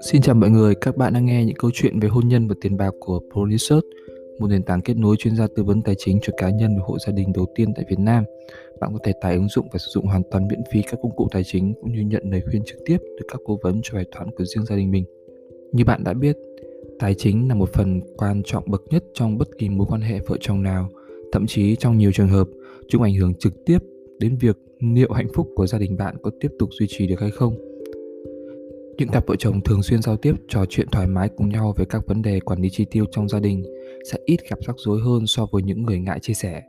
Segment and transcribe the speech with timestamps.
[0.00, 2.54] Xin chào mọi người, các bạn đang nghe những câu chuyện về hôn nhân và
[2.60, 3.84] tiền bạc của ProResearch,
[4.38, 6.84] một nền tảng kết nối chuyên gia tư vấn tài chính cho cá nhân và
[6.86, 8.24] hộ gia đình đầu tiên tại Việt Nam.
[8.80, 11.16] Bạn có thể tải ứng dụng và sử dụng hoàn toàn miễn phí các công
[11.16, 13.94] cụ tài chính cũng như nhận lời khuyên trực tiếp từ các cố vấn cho
[13.94, 15.04] bài toán của riêng gia đình mình.
[15.72, 16.36] Như bạn đã biết,
[16.98, 20.20] tài chính là một phần quan trọng bậc nhất trong bất kỳ mối quan hệ
[20.26, 20.88] vợ chồng nào,
[21.32, 22.48] thậm chí trong nhiều trường hợp,
[22.88, 23.78] chúng ảnh hưởng trực tiếp
[24.20, 27.20] đến việc liệu hạnh phúc của gia đình bạn có tiếp tục duy trì được
[27.20, 27.54] hay không
[28.98, 31.84] những cặp vợ chồng thường xuyên giao tiếp trò chuyện thoải mái cùng nhau về
[31.84, 33.64] các vấn đề quản lý chi tiêu trong gia đình
[34.12, 36.62] sẽ ít gặp rắc rối hơn so với những người ngại chia sẻ.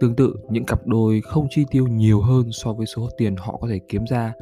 [0.00, 3.58] Tương tự, những cặp đôi không chi tiêu nhiều hơn so với số tiền họ
[3.60, 4.32] có thể kiếm ra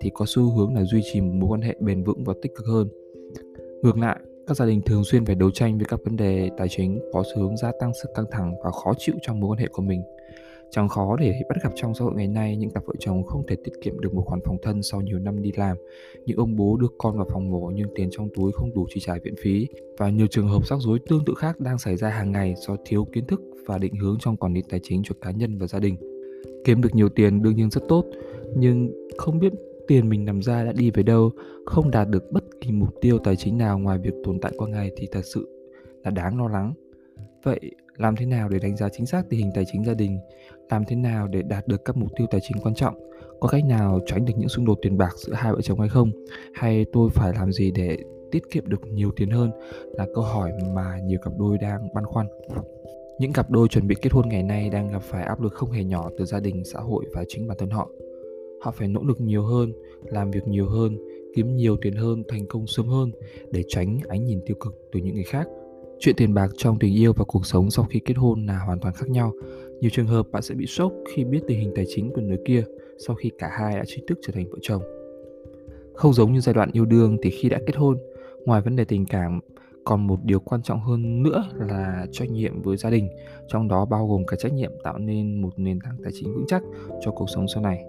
[0.00, 2.52] thì có xu hướng là duy trì một mối quan hệ bền vững và tích
[2.56, 2.88] cực hơn.
[3.82, 6.68] Ngược lại, các gia đình thường xuyên phải đấu tranh với các vấn đề tài
[6.70, 9.58] chính có xu hướng gia tăng sự căng thẳng và khó chịu trong mối quan
[9.58, 10.02] hệ của mình.
[10.70, 13.46] Chẳng khó để bắt gặp trong xã hội ngày nay những cặp vợ chồng không
[13.46, 15.76] thể tiết kiệm được một khoản phòng thân sau nhiều năm đi làm.
[16.26, 19.00] Những ông bố đưa con vào phòng mổ nhưng tiền trong túi không đủ chi
[19.00, 19.66] trả viện phí.
[19.98, 22.76] Và nhiều trường hợp rắc rối tương tự khác đang xảy ra hàng ngày do
[22.84, 25.66] thiếu kiến thức và định hướng trong quản lý tài chính cho cá nhân và
[25.66, 25.96] gia đình.
[26.64, 28.04] Kiếm được nhiều tiền đương nhiên rất tốt,
[28.56, 29.52] nhưng không biết
[29.88, 31.30] tiền mình nằm ra đã đi về đâu,
[31.66, 34.68] không đạt được bất kỳ mục tiêu tài chính nào ngoài việc tồn tại qua
[34.68, 35.48] ngày thì thật sự
[36.04, 36.72] là đáng lo lắng.
[37.42, 37.60] Vậy
[37.96, 40.18] làm thế nào để đánh giá chính xác tình hình tài chính gia đình?
[40.70, 42.94] Làm thế nào để đạt được các mục tiêu tài chính quan trọng?
[43.40, 45.88] Có cách nào tránh được những xung đột tiền bạc giữa hai vợ chồng hay
[45.88, 46.10] không?
[46.54, 47.98] Hay tôi phải làm gì để
[48.30, 49.50] tiết kiệm được nhiều tiền hơn?
[49.92, 52.26] Là câu hỏi mà nhiều cặp đôi đang băn khoăn.
[53.18, 55.70] Những cặp đôi chuẩn bị kết hôn ngày nay đang gặp phải áp lực không
[55.70, 57.90] hề nhỏ từ gia đình, xã hội và chính bản thân họ.
[58.60, 59.72] Họ phải nỗ lực nhiều hơn,
[60.04, 60.98] làm việc nhiều hơn,
[61.34, 63.10] kiếm nhiều tiền hơn, thành công sớm hơn
[63.50, 65.46] để tránh ánh nhìn tiêu cực từ những người khác.
[65.98, 68.80] Chuyện tiền bạc trong tình yêu và cuộc sống sau khi kết hôn là hoàn
[68.80, 69.32] toàn khác nhau.
[69.80, 72.38] Nhiều trường hợp bạn sẽ bị sốc khi biết tình hình tài chính của người
[72.46, 72.64] kia
[73.06, 74.82] sau khi cả hai đã chính thức trở thành vợ chồng.
[75.94, 77.96] Không giống như giai đoạn yêu đương thì khi đã kết hôn,
[78.44, 79.40] ngoài vấn đề tình cảm
[79.84, 83.08] còn một điều quan trọng hơn nữa là trách nhiệm với gia đình,
[83.48, 86.44] trong đó bao gồm cả trách nhiệm tạo nên một nền tảng tài chính vững
[86.48, 86.62] chắc
[87.00, 87.84] cho cuộc sống sau này.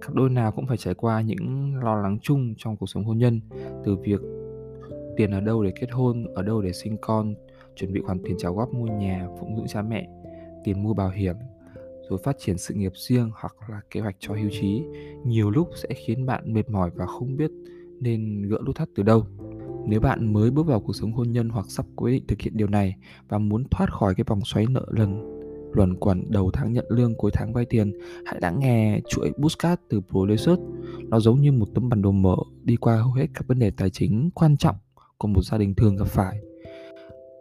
[0.00, 3.18] Các đôi nào cũng phải trải qua những lo lắng chung trong cuộc sống hôn
[3.18, 3.40] nhân,
[3.84, 4.20] từ việc
[5.16, 7.34] tiền ở đâu để kết hôn, ở đâu để sinh con,
[7.76, 10.08] chuẩn bị khoản tiền trả góp mua nhà phụng dưỡng cha mẹ,
[10.64, 11.36] tiền mua bảo hiểm,
[12.10, 14.82] rồi phát triển sự nghiệp riêng hoặc là kế hoạch cho hưu trí.
[15.24, 17.50] Nhiều lúc sẽ khiến bạn mệt mỏi và không biết
[18.00, 19.26] nên gỡ nút thắt từ đâu.
[19.86, 22.56] Nếu bạn mới bước vào cuộc sống hôn nhân hoặc sắp quyết định thực hiện
[22.56, 22.94] điều này
[23.28, 25.32] và muốn thoát khỏi cái vòng xoáy nợ lần
[25.74, 27.92] luẩn quẩn đầu tháng nhận lương cuối tháng vay tiền,
[28.26, 30.60] hãy đã nghe chuỗi Buscat từ ProResearch
[31.08, 33.70] nó giống như một tấm bản đồ mở đi qua hầu hết các vấn đề
[33.70, 34.76] tài chính quan trọng
[35.22, 36.38] của một gia đình thường gặp phải.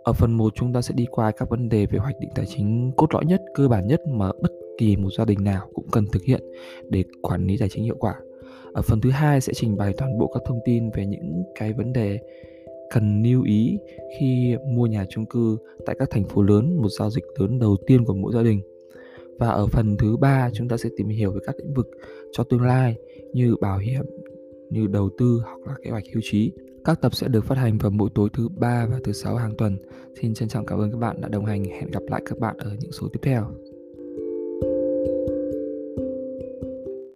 [0.03, 2.45] Ở phần 1 chúng ta sẽ đi qua các vấn đề về hoạch định tài
[2.45, 5.85] chính cốt lõi nhất, cơ bản nhất mà bất kỳ một gia đình nào cũng
[5.91, 6.41] cần thực hiện
[6.89, 8.15] để quản lý tài chính hiệu quả.
[8.73, 11.73] Ở phần thứ hai sẽ trình bày toàn bộ các thông tin về những cái
[11.73, 12.19] vấn đề
[12.93, 13.77] cần lưu ý
[14.19, 17.77] khi mua nhà chung cư tại các thành phố lớn, một giao dịch lớn đầu
[17.87, 18.61] tiên của mỗi gia đình.
[19.39, 21.87] Và ở phần thứ ba chúng ta sẽ tìm hiểu về các lĩnh vực
[22.31, 22.95] cho tương lai
[23.33, 24.05] như bảo hiểm,
[24.69, 26.51] như đầu tư hoặc là kế hoạch hưu trí.
[26.85, 29.53] Các tập sẽ được phát hành vào mỗi tối thứ ba và thứ sáu hàng
[29.57, 29.77] tuần.
[30.21, 31.63] Xin trân trọng cảm ơn các bạn đã đồng hành.
[31.63, 33.51] Hẹn gặp lại các bạn ở những số tiếp theo.